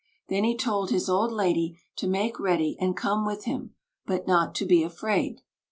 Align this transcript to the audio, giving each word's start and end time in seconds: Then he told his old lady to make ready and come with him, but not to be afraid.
Then 0.29 0.43
he 0.43 0.57
told 0.57 0.89
his 0.89 1.07
old 1.07 1.31
lady 1.31 1.79
to 1.97 2.07
make 2.07 2.39
ready 2.39 2.75
and 2.79 2.97
come 2.97 3.23
with 3.23 3.43
him, 3.43 3.75
but 4.07 4.25
not 4.25 4.55
to 4.55 4.65
be 4.65 4.81
afraid. 4.81 5.43